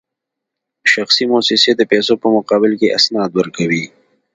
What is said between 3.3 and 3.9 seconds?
ورکوي